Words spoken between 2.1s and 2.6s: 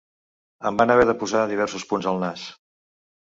al nas.